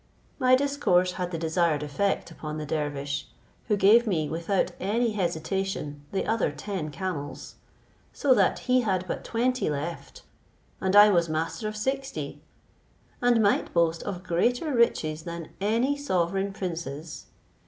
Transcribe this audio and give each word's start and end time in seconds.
My 0.39 0.55
discourse 0.55 1.11
had 1.11 1.29
the 1.29 1.37
desired 1.37 1.83
effect 1.83 2.31
upon 2.31 2.57
the 2.57 2.65
dervish, 2.65 3.27
who 3.67 3.77
gave 3.77 4.07
me, 4.07 4.27
without 4.27 4.71
any 4.79 5.11
hesitation, 5.11 6.01
the 6.11 6.25
other 6.25 6.49
ten 6.51 6.89
camels; 6.89 7.53
so 8.11 8.33
that 8.33 8.57
he 8.67 8.81
had 8.81 9.07
but 9.07 9.23
twenty 9.23 9.69
left 9.69 10.23
and 10.81 10.95
I 10.95 11.11
was 11.11 11.29
master 11.29 11.67
of 11.67 11.77
sixty, 11.77 12.41
and 13.21 13.43
might 13.43 13.75
boast 13.75 14.01
of 14.01 14.23
greater 14.23 14.73
riches 14.73 15.21
than 15.21 15.49
any 15.61 15.95
sovereign 15.95 16.51
princes. 16.51 17.27